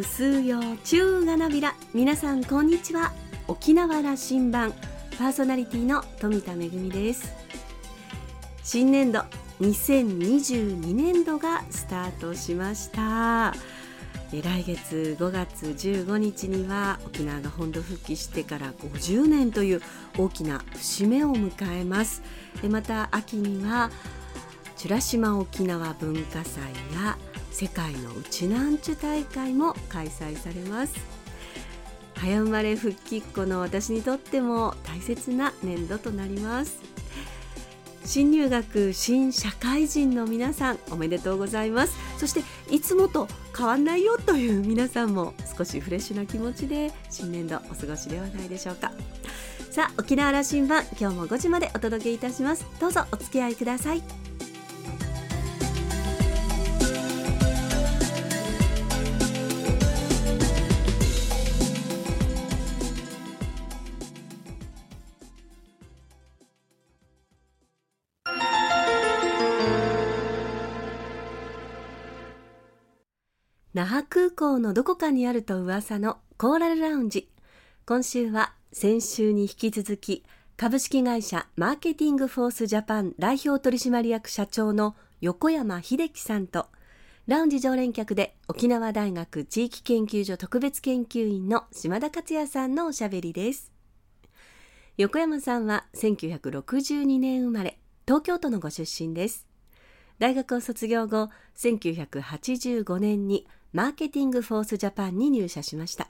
[0.00, 1.74] ぐすよ中がなびら。
[1.92, 3.12] 皆さんこんにちは。
[3.48, 4.72] 沖縄羅針盤。
[5.18, 7.30] パーソナリティの富田恵です。
[8.64, 9.20] 新年度
[9.60, 13.52] 2022年度がスタートしました。
[14.32, 19.82] 来月5月15日には沖縄が本土復帰してから50年という
[20.16, 22.22] 大きな節目を迎えます。
[22.70, 23.90] また秋には
[24.82, 26.62] 美ら島沖縄文化祭
[26.94, 27.18] や
[27.50, 30.94] 世界のうちなんちゅ大会も開催されます。
[32.14, 36.80] 早生まれ復帰っ子の私にとっても大切な年度となります。
[38.06, 41.94] 新入学新社会人の皆さんおめでとうございます。
[42.18, 48.92] そしていつもと変わんないよという皆さんも少しフレッシュな気持ちで新年度お過ごしではないでしょうか。
[49.70, 52.64] さあ沖縄羅針盤今日も5時までお届けいたします。
[52.80, 54.29] どうぞお付き合いください。
[74.40, 77.28] 港のどこかにあると噂のコーラルラウンジ
[77.84, 80.24] 今週は先週に引き続き
[80.56, 86.68] 株式会社マーケティングフォースジャパン代表取締役社長の横山秀樹さんと
[87.26, 93.70] ラウンジ常連客で沖縄大学地域研究所特別研究員の島田克也さんのおしゃべりです。
[94.96, 99.46] 横山さんは1962年生まれ東京都のご出身です。
[100.18, 106.08] 大学を卒業後1985年にマーケティングフォースジャパンに入社しました。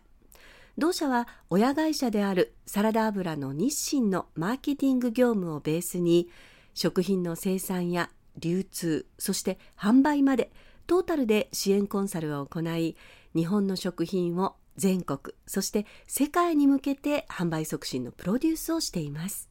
[0.79, 6.31] 同社は親会社であるサラダ油の日清のマーケティング業務をベースに
[6.75, 10.51] 食品の生産や流通そして販売まで
[10.87, 12.97] トータルで支援コンサルを行い
[13.35, 19.51] 日本の食品を全国そして世界に向けて販売促進のプロデュースをしています。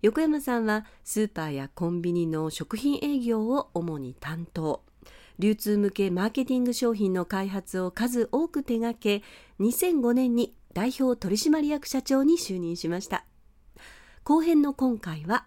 [0.00, 4.87] 横山さんはスーパーやコンビニの食品営業を主に担当。
[5.38, 9.22] 流通向けマーケティング商品の開発を数多く手掛け
[9.60, 13.24] 2005年に代表取締役社長に就任しました。
[14.24, 15.46] 後編の今回は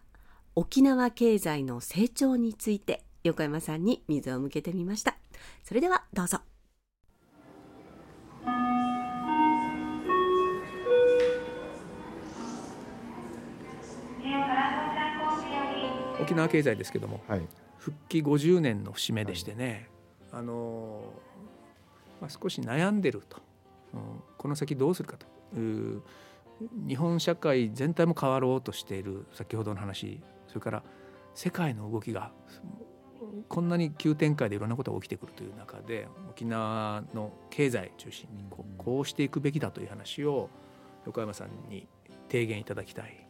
[0.56, 5.16] 沖縄経済の成長について横山さんに水を向けてみました。
[5.64, 6.40] それではどうぞ。
[16.22, 17.42] 沖縄経済ですけども、はい、
[17.82, 19.90] 復帰50年の節目でしてね、
[20.32, 21.02] はい、あの
[22.22, 23.38] まあ、少し悩んでると、
[23.96, 24.00] うん、
[24.38, 26.02] この先どうするかという。
[26.88, 30.22] 日本社会全体も変わろうとしている先ほどの話。
[30.48, 30.84] それから
[31.34, 32.32] 世界の動きが
[33.48, 40.50] こんなに急展開でいろんなことが起きてくるという中で沖縄の経済中心にこうこうしていくべきだという話を
[41.06, 41.88] 横山さんに
[42.30, 43.28] 提言いただきたい。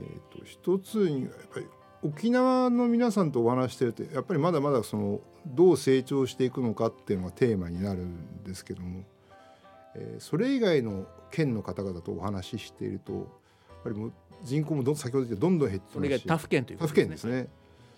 [0.00, 1.66] えーと、一つにやっぱり
[2.02, 9.04] 沖縄の皆さんとお話してるとやっぱりまだまだそのどう成長していくのかっていうのがテーマになるんですけども、
[9.94, 13.22] えー、それ以外の県の方々とお話ししているとやっ
[13.84, 14.12] ぱりもう
[14.44, 17.48] 人口もど先ほど言ってどんどん減ってますし他府県という他府県ですね。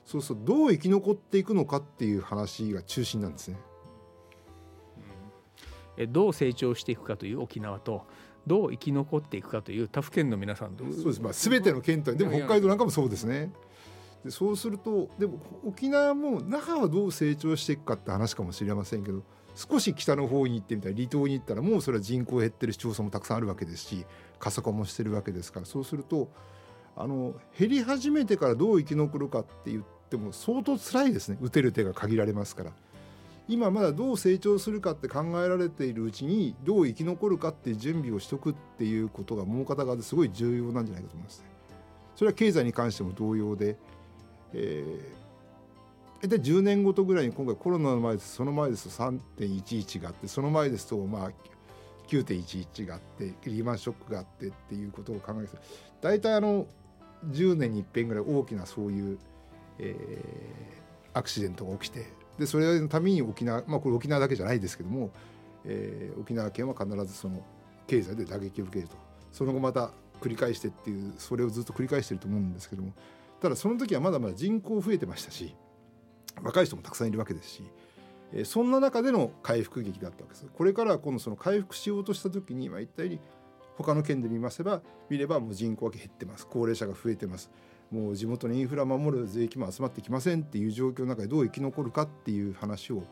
[0.06, 0.38] そうそう。
[0.40, 3.58] どう生き残っていくのかっていう話が中心なんですね。
[5.98, 8.06] えどう成長していくかという沖縄と
[8.46, 13.50] どう生き残っていくかという他府県の皆さんそうです、まあ、全ての県とでも北海道なんかもそうですね。
[14.24, 19.22] でそうするとでも沖縄も那覇はどう成長していくかって話かもしれませんけど
[19.54, 24.06] 少し北の方に行ってみたら離島に行ったらもうそれは人口減ってる市町村もたくさんあるわけですし
[24.38, 26.30] 過疎化もしてるわけですからそうすると
[26.96, 32.72] あの減り始めてからどう生き残るかって言っても相当辛いですね打てる手が限られますから。
[33.48, 41.46] 今まだどう成長するかって考えられているうちにどう生き残るかっていう準備をしとくっていうことがもう片側ですごい重要なんじゃないかと思いますね。
[42.14, 43.78] それは経済に関しても同様で
[44.54, 48.34] えー、で10年ごとぐらいに今回コロナの前です。
[48.34, 51.30] その前ですと3.11があってその前ですとまあ
[52.08, 55.56] 9.11があってリーマンショックがあってっていうことを考えて
[56.00, 56.66] 大体あの
[57.26, 59.18] 10年に一遍ぐらい大きなそういう、
[59.78, 62.06] えー、アクシデントが起きて
[62.38, 65.10] でそれのために沖縄まあこれ沖縄だけじゃないですけども、
[65.64, 67.44] えー、沖縄県は必ずその
[67.86, 68.96] 経済で打撃を受けると。
[69.32, 69.90] その後また
[70.20, 72.92] 繰り返してっていうそれをずっと繰り返してると思うんですけども
[73.40, 75.54] ただその時はまだまだ人口増えてましたし
[76.42, 77.64] 若い人もたくさんいるわけですし、
[78.44, 80.46] そんな中での回復劇だったわけです。
[80.52, 83.18] これから今度その回復しようとした時に、まあ、一体
[83.76, 86.46] 他の県で見ますば見ればもう人口は減ってます。
[86.46, 87.50] 高齢者が増えてます。
[87.90, 93.02] もう地元にインフラ守る税金も集まってきませんっていう状況の中でどう生き残るかっていう話を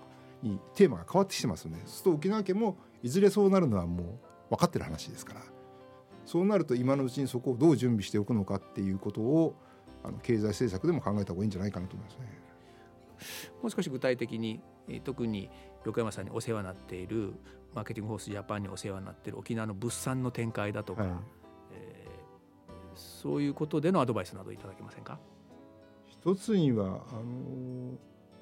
[0.42, 4.20] にテーマが変わってきてますのでそうすると沖縄県もいずれそうなるのはも
[4.50, 5.40] う分かってる話ですから。
[6.26, 9.54] そうなると今のうちにそこをどう準備しておくのかっていうことを
[10.06, 12.46] あの経済政策でも考えた方がいいんじゃないかなと思いますね。
[13.62, 14.60] もう少し具体的に
[15.04, 15.50] 特に
[15.84, 17.34] 横山さんにお世話になっている
[17.74, 21.12] マーケティングフォースジャパンにお世話になっている沖縄の物産の展開だとか、はい、
[21.72, 25.18] えー、そういうことでのアドバイスなどいただけませんか？
[26.06, 27.98] 一つにはあの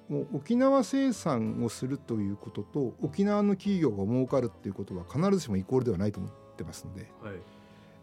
[0.09, 7.35] もう沖縄生産をするということと沖縄の企業が儲かるっていうことは必ずしもイコールではないと思ってますので、はい、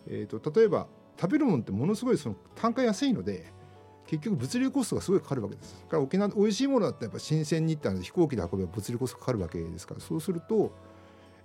[0.07, 0.87] えーと、例えば
[1.21, 3.53] 食べるものってものすごいその単価安いので
[4.07, 5.85] 結局物流コストがすごいかかるわけです。
[5.85, 10.73] から沖縄で美味しいものだったらやっぱ新鮮に行って飛行機で運べば物流コストかかるわけですからそうすると,、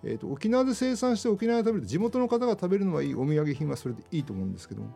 [0.02, 4.88] えーと、沖縄で生産して沖縄で食べる地元の方が食べるのはいいお土産品はそれでいいと思うんですけども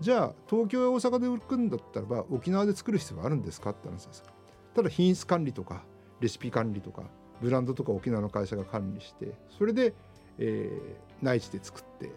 [0.00, 4.24] じゃあ東京や大阪で売るんだったらば沖縄で作る必要はあるんですかって話です。
[4.74, 5.84] ただ品質管理とか
[6.20, 7.04] レシピ管理とか
[7.40, 9.94] ブランドとか沖縄の会社が管理してそれで、
[10.38, 12.10] えー、内地で作って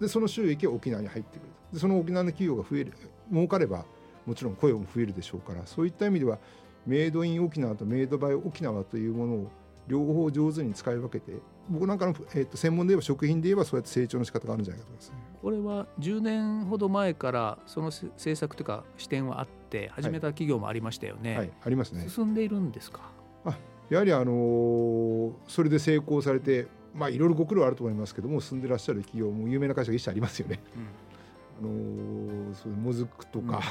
[0.00, 2.92] でその収益は沖縄に入ってくるでその沖縄の企業が増える
[3.30, 3.84] 儲かれば
[4.26, 6.38] もちろん雇用も増えるでしょうからそういった意味では
[6.86, 9.50] メイドイン沖縄とメイドバイ沖縄というものを
[9.88, 11.32] 両方上手に使い分けて
[11.68, 21.30] 僕なんかの、えー、と専門で言えば食品で言えばそうやって成長の仕方があるんじゃないかと思います、ね、これは10年ほど前からその政策というか視点はあって始めた企業もありましたよね。
[21.30, 22.08] はい、はい、ありますね。
[22.08, 23.10] 進んでいるんですか？
[23.44, 23.56] あ
[23.90, 26.66] やはりあのー、それで成功されて
[26.96, 30.60] まあいろいろご苦労あると思いますけども進んでらっしゃる企業も有名な会社が一社ありますよね。
[31.60, 31.72] うん、あ
[32.48, 33.62] のー、そうもずくとか、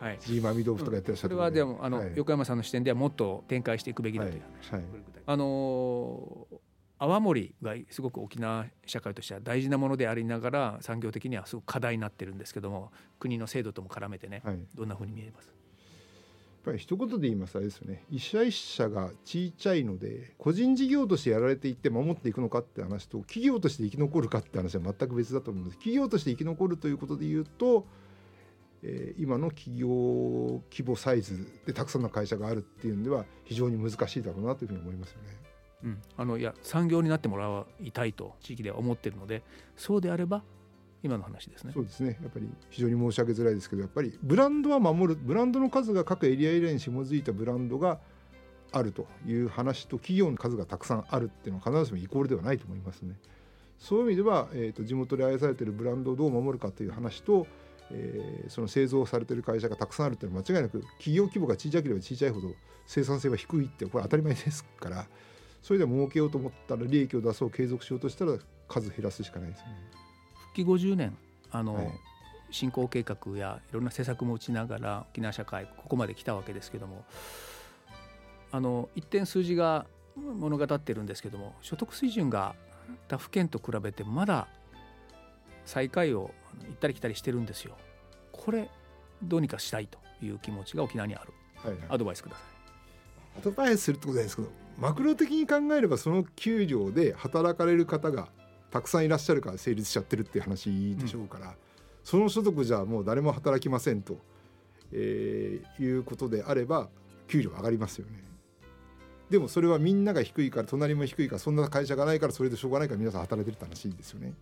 [0.00, 4.80] うん、 はい、ジーマミ豆腐とかやってらっしゃる、それはでもあの、はい、横山さんの視点ではもっと展開していくべきだという話、はい。
[4.82, 4.90] はい、
[5.26, 6.56] あのー
[7.02, 15.50] 泡盛がすごく沖縄社会としては大事なものでありながら産業的にはすごく課題になってるんですけども国の制度とも絡めてね、はい、どんなふうに見えます？
[16.64, 18.04] ぱり一言で言いますあれですよね。
[18.10, 25.76] 一社一社が小さいので個人事業としてやられていって守っていくのかって話と企業として生き残るかって話は全く別だと思うんです。
[25.78, 27.86] 企業として生き残るということで言うと、
[28.82, 29.88] えー、今の企業
[30.70, 35.28] 規模サイズでたくさんの会社があるっていうんでは非常に難しいだろうなというふうに思いますよね。
[35.82, 39.42] うん、あのいや産業になってもらいたいと地域では思ってるので
[39.76, 40.42] そうであれば
[41.02, 48.00] 今の話ですねそうですねやっぱり非常に申し上げづらいですけどやっぱりブランドは守るブランドの数が各エリアエリアに紐づいたブランドが
[48.72, 53.16] あるという話と企業の数がたくさんあるっていうのは必ずしもイコールではないと思いますね。
[53.78, 57.46] そういう意味では、えーと、地元で愛されてるブランドをどう守るかという話と、
[57.90, 62.52] えー、その製造されてる会社がたくさんあるっていうのは間違いなく企業規模が小さければ小さいほど
[62.86, 65.06] 生産性は低いってこれ当たり前ですから
[65.62, 68.36] それで儲けようと思ったら利益を出そう継続しようとしたら
[68.68, 69.66] 数減らすしかないですね。
[70.54, 71.16] 復帰50年
[71.50, 71.86] あの、はい、
[72.50, 77.04] 振興計画やいろんな施策も打ちながら沖縄社会ここまで来たわけですけども
[78.52, 79.86] あの一点数字が
[80.16, 82.54] 物語ってるんですけども所得水準が
[83.08, 84.48] 他府県と比べてまだ
[85.64, 86.32] 最下位を
[86.68, 87.76] 行ったり来たりしてるんですよ。
[88.32, 88.68] これ
[89.22, 92.42] どうにかしたいという気持ちが沖縄にある、はいはい、アドバイスくださ
[93.36, 93.38] い。
[93.38, 94.48] アドバイスするってことないですけど
[94.78, 98.28] マクロ的に考えればその給料で働かれる方が
[98.70, 101.54] たくさんいらっしゃるから成立しちゃってるっていう話でしょうから、うん、
[102.04, 104.18] その所得じゃもう誰も働きませんと、
[104.92, 106.88] えー、いうことであれば
[107.28, 108.24] 給料上がりますよね。
[109.30, 114.34] でもそれはみんなが低いから隣も低いからそんな会社がないからそれでしょうがないから皆さん働いてるって話ですよね。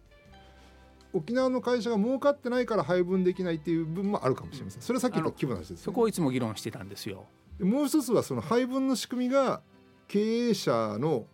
[1.13, 4.83] 沖縄の会社が儲かってないから配分できないっていう部分もあるかもしれません。
[4.83, 7.27] それはさっき言った規模の話です、ね、そこをいつも議論してたんですよ。
[7.61, 9.63] もう一つはその配分の仕組みが
[10.07, 11.27] 経営者の、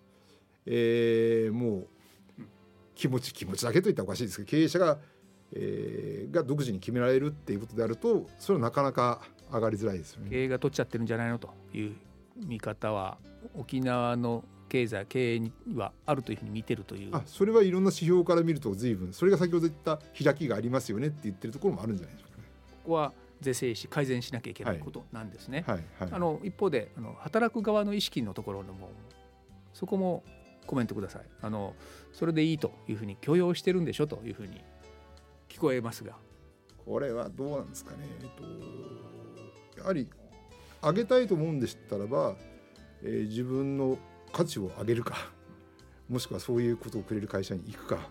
[0.66, 1.88] えー、もう
[2.94, 4.98] 気持ち気持ちだけといったらおかしいですけど経営者が、
[5.52, 9.20] えー、が独自に決められるっていうことであるとそれはなかなか
[9.52, 10.30] 上がりづらいですよね。
[10.30, 11.94] 経営が取っちゃってるんじゃないのという
[12.36, 13.18] 見方は
[13.54, 22.44] 沖縄の経済経営にはあるというふうに見てるというあそれはいろんな指標から見ると随分それが先ほど言った開きがありますよねって言ってるところもあるんじゃないでしょうかね。
[22.82, 25.64] ここは是正し改善しなきゃいけないことなんですね。
[25.66, 28.90] はいはいはい、あの一方であの働く側の意識のところでも
[29.72, 30.24] そこも
[30.66, 31.22] コメントください。
[31.42, 31.74] あの
[32.12, 34.62] それでいいというふうに許容してるんでしょというふうに
[35.48, 36.16] 聞こえますが。
[36.84, 38.06] これはどうなんですかね。
[38.20, 38.28] えっ
[39.74, 40.08] とやはり
[40.82, 42.36] 上げたいと思うんでしたらば、
[43.02, 43.98] えー、自分の
[44.32, 45.32] 価値を上げるか、
[46.08, 48.10] もしくはそういうことをくれる会社に行くか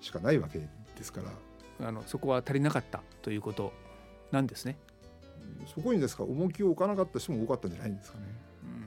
[0.00, 0.66] しかないわけで
[1.02, 1.30] すから。
[1.86, 3.72] あのそこは足りなかったということ
[4.32, 4.76] なんですね。
[5.74, 8.24] そこにですか重きを置かなかった人も多かったんじゃないんですかね。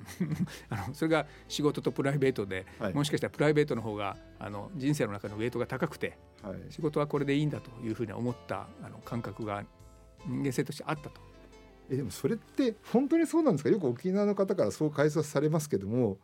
[0.69, 9.63] あのそれが仕事とプライベートで、はい、もしかしたらプライベートの方があの人生の中のウェイトが高くて、はい、仕事はこれでいいんだというふうに思ったあの感覚が
[10.25, 11.21] 人間性としてあったと。
[11.89, 13.69] えでもそれって本当にそうなんですか？
[13.69, 16.17] よく沖縄の方からそう解説されますけども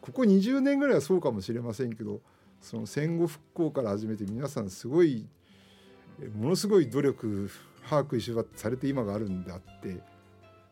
[0.00, 2.20] ここ20年ぐらいはそうかもしれませんけど
[2.60, 5.26] その戦後復興から始めて皆さんすごい
[6.34, 7.50] ものすごい努力
[7.88, 10.00] 把握一緒されて今があるんであって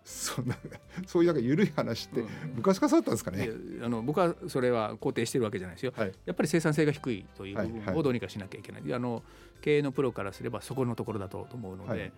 [0.09, 0.57] そんな
[1.07, 2.25] そういうなんか緩い話って
[2.57, 9.23] 昔からそうだったんですかね、うん、あの僕はそれは肯定してるわけじゃないですよ、はい、やっぱり生産性が低いという部分をどうにかしなきゃいけない、はいはい、あの
[9.61, 12.13] 経営のプロからすればそこのところだと思うので、はい、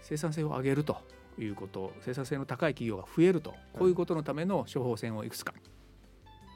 [0.00, 0.96] 生産性を上げると
[1.38, 5.54] いうこと生産性の高い企業が増えるとこういうことのための処方箋をいくつか。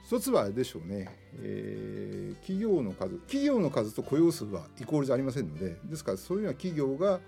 [0.04, 7.20] 一つはでしょうね、えー、企業の数企業の数と雇用数はイコールじゃありませんのでですからそういうのは企業が、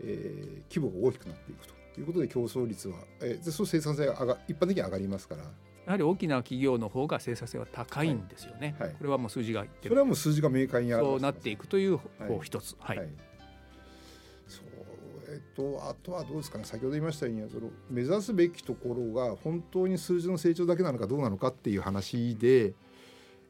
[0.00, 5.42] えー、規模が大きくなっていくということで競争率は、えー、そう生産性が上が一般的に上がりますから。
[5.86, 8.74] やはり大きな企業の方が生産性は高いんですよね。
[8.78, 9.90] はいはい、これはもう数字が言ってる。
[9.90, 10.92] それはもう数字が明快に。
[10.92, 12.74] そうなっていくという方一つ。
[12.78, 12.98] はい。
[12.98, 13.08] はい、
[14.48, 14.64] そう
[15.28, 16.64] えっとあとはどうですかね。
[16.64, 22.72] 先ほど言いましたようにその目指すべきところが本当に数字の成長だけなのかどうなのかっていう話で、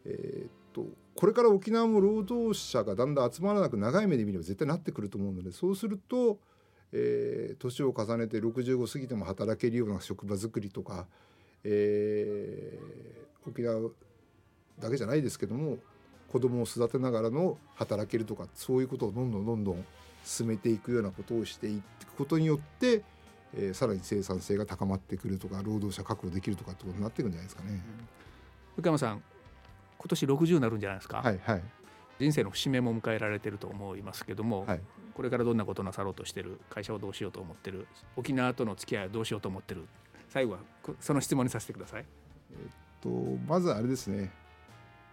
[0.05, 6.41] えー、っとこれから沖縄も労働者がだんだん集まらなく長い目で見れば絶対なってくると思うので、そうすると。
[6.97, 11.07] えー、年を重ねて65過ぎても働けるような職場づくりとか、
[11.65, 13.91] えー、沖縄
[14.79, 15.79] だけじゃないですけども
[16.29, 19.85] 子供を育てながらの働けるとかそういうことをどんどんどんどん
[20.25, 23.03] 進めていくようなことをしていくことによって、
[23.55, 27.83] えー、さらに生産性が高まってくるとか労働者確保できるとかってことになっていくんじゃないですかね。
[28.77, 29.23] 福山さん
[29.99, 31.19] 今年60になるんじゃないですか？
[31.23, 31.63] はいはい。
[32.21, 34.81] 人生の節目も迎えられてると思いますけども、はい、
[35.15, 39.87] これからどんなことなさろうとしてる会社をどうしようと思ってる沖縄との付き合いはどうしようと思ってる
[40.29, 40.59] 最後は
[41.01, 42.05] その質問にさせてください。
[42.53, 42.59] えっ
[43.01, 43.09] と
[43.47, 44.33] まずあれですね、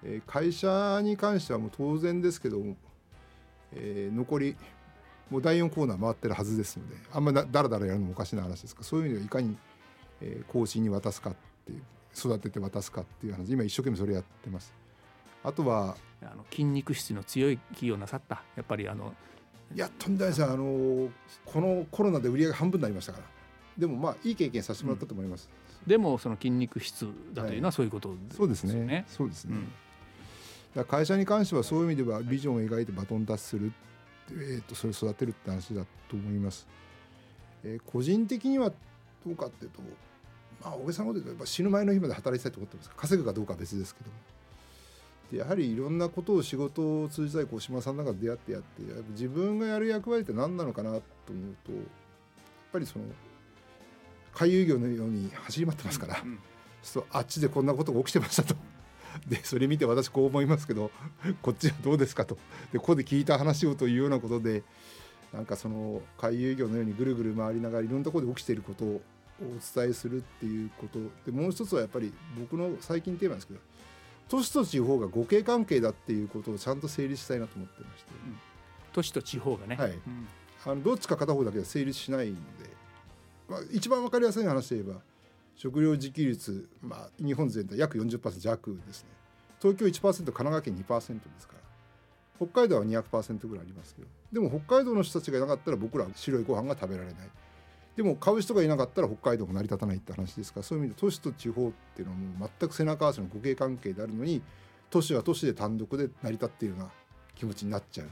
[0.04, 2.76] えー、会社に関してはもう当然ですけども、
[3.74, 4.56] えー、残り
[5.30, 9.58] もう第4コーナー回ってるはずですのであんまりだらだらやるのもおかしな話ですがそういう意味ではいかに、
[10.22, 11.82] えー、後進に渡すかっていう
[12.16, 14.74] 育てて渡すかっていう話今一生懸命それやってます。
[15.44, 19.14] あとはあの筋肉質の強い企業なさったやっぱりあの
[19.76, 21.10] いやとんでもないですあの
[21.46, 23.42] このコロナで売り上げ半分になりましたから。
[23.78, 25.50] でもまあいい経験させてもらったと思います、
[25.84, 29.06] うん、でもその筋肉質だというのはそういうことですね、はい、そうですね。
[29.08, 29.58] そうですね、
[30.76, 33.72] うん、会社に関してはそういう意味ではビジョンを描いてバトンタッチする、
[34.32, 36.68] えーと、それを育てるって話だと思います、
[37.64, 38.76] えー、個人的にはど
[39.32, 39.82] うかっていうと
[40.62, 42.92] まあ大げさなこと言うとやっぱ死ぬ前の日まで働きたいと思ってます。
[42.96, 44.16] 稼ぐかどうかは別ですけども
[45.32, 51.82] でやはりいろんなことを仕事を通じたい小島さんの中で出会ってやって自分がやる役割って何なのかなと思うとやっ
[52.74, 53.06] ぱりその
[54.34, 56.40] 回遊魚のように走り回ってますから、うん、
[56.84, 58.56] そうあっちでこんなことが起きてましたと。
[59.28, 60.90] でそれ見て私こう思いますけど
[61.42, 62.38] こっちはどうですかと。
[62.72, 64.64] でここで聞いた話をというようなことで
[65.34, 69.02] なんかその回遊魚のようにぐるぐる回りながらいろんなところで起きていることを
[69.42, 69.44] お
[69.80, 71.00] 伝えするっていうこと。
[71.26, 73.60] でもう一つはやっぱり僕の最近テーマですけど
[74.32, 78.38] 都市と地方が互恵関係だっていうことをちゃんと整理したいなと思ってまして、うん、
[78.94, 80.00] 都市と地方がね、はい、うん、
[80.66, 82.42] あのどっちか片方だけは成立しないので、
[83.50, 85.02] まあ、一番分かりやすい話で言えば
[85.58, 89.10] 食料自給率、まあ、日本全体約40%弱ですね。
[89.62, 91.56] 東京1%神奈川県2%ですか
[92.40, 92.48] ら。
[92.48, 94.08] 北海道は200%ぐらいありますけど。
[94.32, 97.30] でも北海道の人たちがいなかったら僕らは白いご飯が食べられない
[97.96, 104.42] でも買う人がいなかったら北海道も成り立たないって話ですからそういう意味で都市と地方っていうのはもう全く背中合わせの互恵関係であるのに
[104.90, 106.92] 都市は都市で単独で成り立っているような
[107.36, 108.08] 気持ちになっちゃう。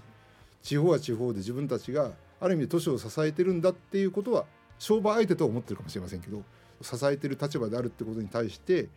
[0.62, 4.46] 地方は地方で自分たちがある意味で都市を支えてるんだっていうことは
[4.78, 6.44] 商売相手とは思ってるかもしれませんけど
[6.82, 8.88] 支えてる立場であるってことに対して、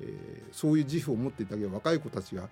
[0.00, 2.48] えー、そういう自負を持っていただけ若い子たちが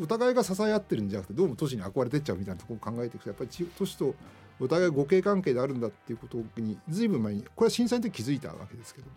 [0.00, 4.14] お互いが支え合ってるんじゃなくてどうも都市に憧れてっちゃうみたいなところを考えていくとやっぱり都市と
[4.60, 9.12] お互い互恵関係であるんだっていうことに随分前にこれは震災の時気づいたわけですけども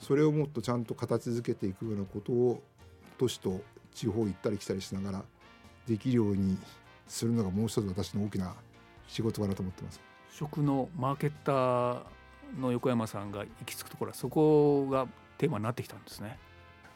[0.00, 2.62] それをもっとちゃんと形づけていくようなことを
[3.18, 3.60] 都市と
[3.94, 5.24] 地方行ったり来たりしながら
[5.86, 6.58] できるように
[7.06, 8.54] するのがもう一つ私の大きな
[9.08, 10.00] 仕事かなと思ってます。
[10.32, 12.02] 食のマーケッター
[12.58, 15.06] の横山さんが行き着くところはそこが
[15.38, 16.38] テーマになってきたんですね。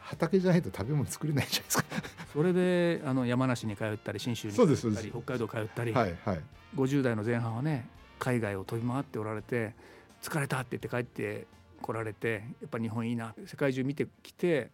[0.00, 1.84] 畑じゃないと食べ物作れないじゃないですか
[2.32, 6.40] それであの山梨に通ったり信州に通ったり北海道通ったり、はいはい、
[6.76, 9.74] 50代の前半はね海外を飛び回っておられて
[10.22, 11.46] 疲れたって言って帰って
[11.80, 14.70] こられてやっぱ日本いいな世界中見てきて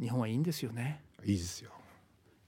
[0.00, 1.02] 日本はいいんですよね。
[1.24, 1.70] いいですよ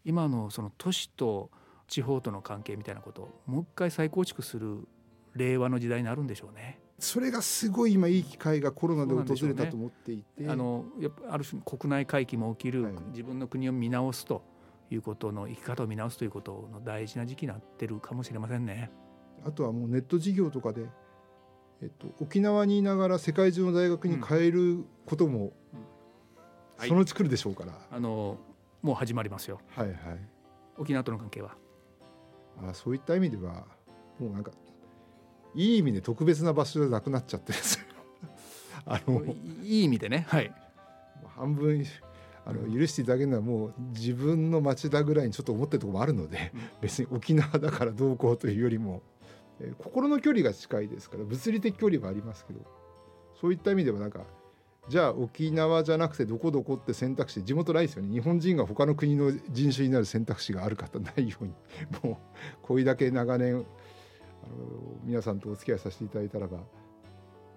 [0.04, 1.50] 今のその都市と
[1.87, 4.87] 地方との関係みたいなことをもう一回再構築する
[5.35, 6.78] 令和の時代になるんでしょうね。
[7.04, 14.42] それがすごい今いい機会がコロナで訪れたと思っていて、ね、あのやっぱある種国内回帰も起きる、はい、自分の国を見直すと
[14.90, 18.90] いうことの生き方を見直すということの大事な時期になってるかもしれませんね。
[19.46, 20.87] あとはもうネット事業とかで
[21.82, 25.52] えっと、沖縄にいながら世界中の大学に変えることも、
[26.78, 28.38] そのうち来るでしょうから、はい、あの
[28.80, 29.61] もう始まりますよ。
[29.76, 29.96] はいはい。
[30.78, 31.56] 沖縄との関係は。
[32.66, 33.66] あそういった意味では
[34.18, 34.52] もうなんか
[35.54, 37.84] いい意味で特別な場所じゃなくなっちゃってですよ。
[38.87, 39.25] あの
[39.62, 40.26] いい意味でね。
[40.28, 40.52] はい。
[41.37, 41.84] 半分
[42.46, 49.02] あの許していただけるのはもう自分の町だぐらいにちょっと思ってるところもあるので、うん、別に沖縄だからどうこうというよりも、
[49.61, 52.61] えー、心の距離が近いですから物理的距離はありますけど
[53.40, 54.20] そういった意味ではなんか
[54.88, 58.12] じゃあ沖縄じゃなくてどこどこって選択肢地元ないですよね。
[58.12, 61.54] 日本人が他の国の人種になる選択肢がある方ないように
[62.02, 62.16] もう
[62.61, 63.64] これだけ長年
[64.44, 64.54] あの
[65.04, 66.58] 皆さんとお付き合いさせていただいたらば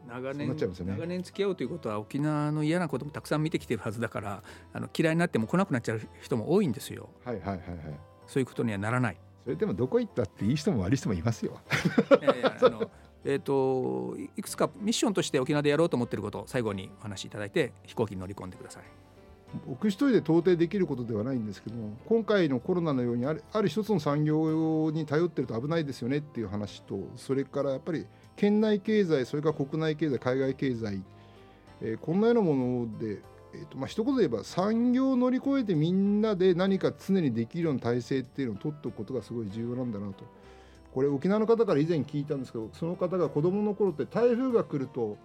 [0.08, 7.10] 長年、ね、長年付き合うということは沖縄の嫌なこともたくさん見てきてるはずだからあの嫌いになっても来なくなっちゃう人も多いんですよ。
[7.26, 7.60] はいはいはいはい。
[8.26, 9.18] そういうことにはならない。
[9.44, 11.60] それでもどこ行ったっていい人も悪い人もいますよ。
[12.22, 12.90] いやいやあの
[13.26, 18.84] えーと、いくつかミッションとして沖縄でやろうと思っていることを最後にお話しいただいて飛行機に乗り込んでください
[19.66, 31.02] 僕一人で到底できることではないんですけども今回のコロナのようにあるある一つの産業に頼ってると危ないですよねっていう話とそれからやっぱり県内経済それから国内経済海外経済、
[31.82, 33.20] えー、こんなようなもので、
[33.54, 40.26] えーとまあ一言で言えば産業を乗り越えてみんなで何か常にできるような体制っていうのを取っておくことがすごい重要なんだなと。
[40.94, 45.18] これ沖縄の方から以前聞いたんですけどその方が子どもの頃って台風が来ると、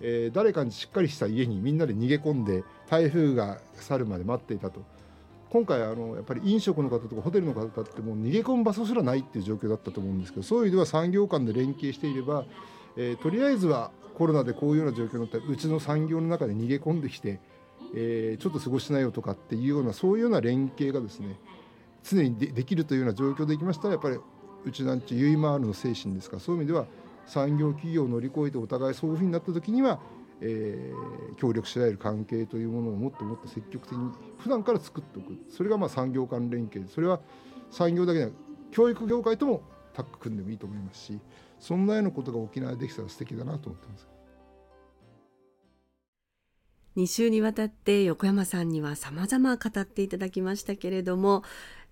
[0.00, 4.82] えー、誰かにしっかりした家にみんなで逃げ込んで台風が去るまで待っていたと。
[5.50, 12.44] 今回あのやっぱり飲食の方とかホテルの方ってもう逃げ込む場所すらないっていう状況だったと思うんですけどそういう意味では産業間で連携していれば、
[12.96, 17.40] えー、とりあえずはコロナでこういうような状況になったらうちの産業の中で逃げ込んできて、
[17.96, 21.36] えー、ちょっと過ごしなよとかっていうようなそういうような連携がですね
[22.04, 24.18] 常にできるというような状況でいきましたらやっぱり
[24.64, 26.86] うちなんちゅうゆいまーるの精神ですかそういう意味では
[27.30, 30.00] 産業企業を乗り越えてお互いそういうふうになった時には、
[30.40, 35.38] えー、協力し合える関係というものをもっともっと積極的に普段から作っておく。
[35.48, 36.88] それがまあ産業間連携。
[36.88, 37.20] それは
[37.70, 38.30] 産業だけでは
[38.72, 39.62] 教育業界とも
[39.94, 41.18] タッグ組んでもいいと思いますし
[41.58, 44.08] そんなようなことが沖縄でできたら素敵だなと思ってます。
[46.96, 51.44] 2週にわたって横山さんには様々語っていただきましたけれども、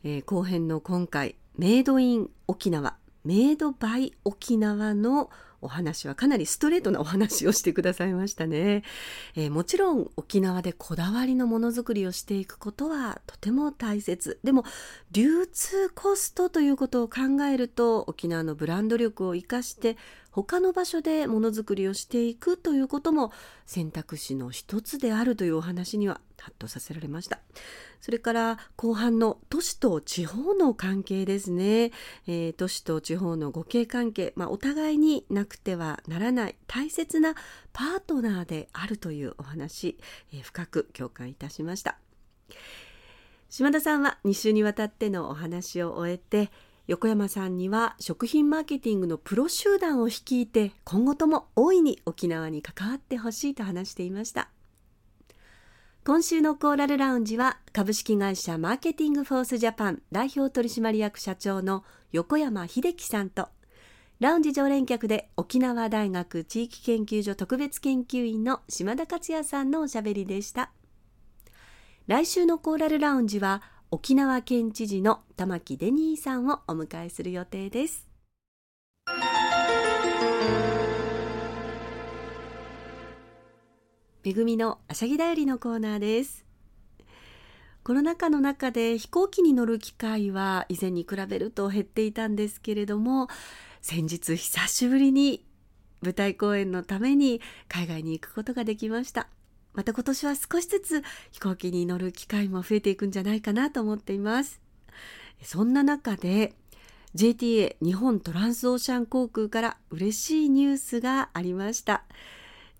[0.02, 2.96] えー、後編の今回メイドイン沖縄。
[3.28, 5.28] メイドバイ沖縄の
[5.60, 8.84] お話はかなりストレートなお話をしてくださいましたね、
[9.36, 14.40] えー、もちろん沖縄でこだわりのものづくりをしていくことはとても大切。
[14.44, 14.64] でも
[15.12, 19.98] 流通コストということを考えると沖縄のブランド力を生かして
[20.30, 23.30] 他の場所でものづくりをしていくということも
[23.66, 27.40] 選択肢の一つであるというお話にはハッとさせられました。
[28.00, 31.90] それから後半の都市と地方の関係ですね、
[32.26, 37.34] えー、都市と地方の互恵関係、まあ、お互いになくてはならない大切な
[37.72, 39.98] パートナーであるというお話、
[40.32, 41.98] えー、深く共感いたしました。
[43.50, 46.50] 島田さんは2週にわたってのお話を終えて
[46.86, 54.48] 横山さんには食品マーケティングのプロ集団を率いて今後とも大いに沖縄に関わってほしいと話していました。
[56.08, 63.50] 今週のコーラルラウンジは株式会社マーケティングフォースジャパン代表取締役社長の横山秀樹さんと
[64.18, 70.70] ラウンジ常連客で沖縄大学地域研究所特別研究員の島田克也さんのおしゃべりでした。
[72.06, 78.07] 来週のコーラルラウンジは沖縄県知事の玉城デニーさんをお迎えする予定です。
[84.24, 86.44] めぐみのあしゃぎだよりのコーナーです。
[87.84, 93.28] コロナ禍の中で飛行機に乗る機会は以前に比べると減っていたんですけれども
[93.80, 95.46] 先日久しぶりに
[96.02, 99.28] 舞台公演のために海外に行くことができました。
[99.72, 104.60] また今年は少しずつ飛行機に乗る機会も増えていくんじゃないかなと思っています。
[105.42, 106.54] そんな中で
[107.14, 112.04] JTA 日本トランスオーシャン航空から嬉しいニュースがありました。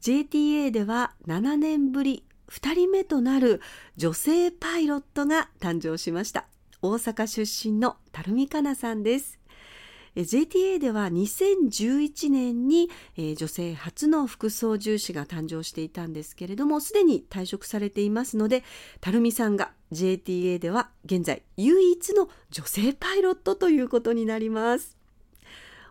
[0.00, 3.60] JTA では7年ぶり2人目となる
[3.96, 6.46] 女性パイロットが誕生しました。
[6.80, 9.38] 大阪出身の垂水香奈さんです。
[10.14, 18.64] JTA では2011年に、え女性初の副操縦士が誕生していたんですけれどもすでに退職されていますので
[19.04, 24.97] 垂水さんが JTA では現在唯一の女性パイロットということになります。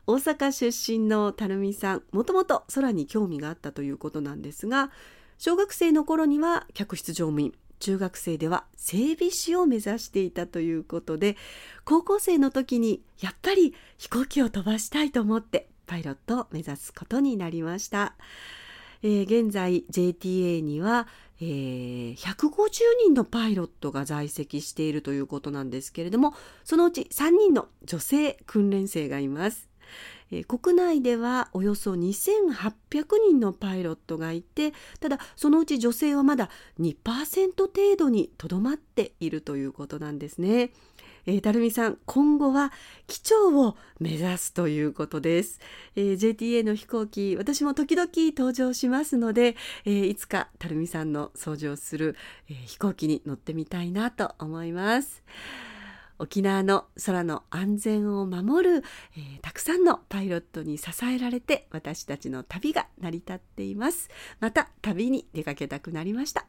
[0.08, 4.90] 大阪出身の垂水さんもともと空に興味があったということなんですが
[5.38, 11.36] 小学生の頃には客室乗務員中学生では整備士を目指していたということで
[11.84, 18.16] 高校生の時にやっぱり飛行機を飛ばしたいと思ってパイロットを目指すことになりました。
[19.04, 21.08] えー、現在 JTA には、
[21.40, 22.70] えー、150
[23.06, 29.70] 人のパイロットが在籍しているということなんですけれどもそのうち3人の女性訓練生がいます。
[30.32, 40.72] え、国内ではおよそ2800人のパイロットがいてただそのうち女性はまだ2%程度にとどまっているということなんですね。
[41.28, 42.72] えー、たるみさん今後は
[43.06, 45.60] 機長を目指すということです、
[45.98, 52.16] えー、JTA の飛行機私も時々登場しますので、えー、いつかたるみさんの操縦する、
[52.50, 55.22] えー、飛行機に乗ってみたいなと思います
[56.20, 58.84] 沖縄の空の安全を守る、
[59.16, 64.10] えー、たくさんのパイロットに支えられて私たちの旅が成り立っています。
[64.40, 66.46] また旅に出かけたくなりました。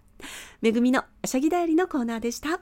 [0.61, 2.61] めぐみのあしゃぎだよりのコーナーでした。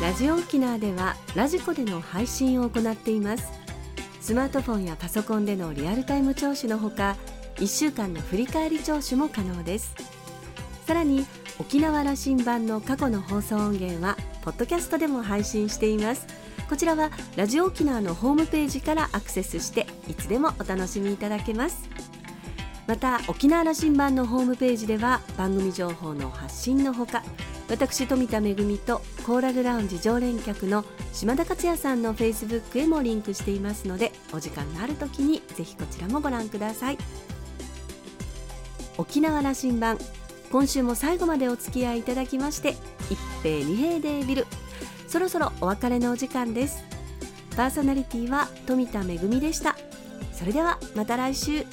[0.00, 3.52] ラジオ沖縄ではラジコでの配信を行っています。
[4.20, 7.16] スマートフォンやパソコンでのリアルタイム聴取のほか
[7.56, 9.94] 1週間の振り返り聴取も可能です。
[10.86, 11.24] さらに
[11.62, 16.26] 沖縄羅針盤の過去の放送音源はポッドキャストでも配信しています。
[16.68, 21.88] こちらはラジオ沖縄のホームページからアクセスしていつでもお楽しみいただけます。
[22.88, 27.22] また沖縄羅針盤のホームページでは番組情報の発信のほか
[27.70, 36.98] 私富田恵とコーラルラウンジ常連客の島田克也さんのフェイスブックへもリンクしていますのでお時間のある時にぜひこちらもご覧ください。
[38.98, 39.96] 沖縄羅針盤
[40.52, 42.76] 今週も最後までお付き合いいただきまして
[43.10, 44.46] 一平二平デービル。
[45.08, 46.84] そろそろお別れのお時間です。
[47.56, 49.76] パーソナリティは富田恵でした。
[50.30, 51.64] それではまた来週。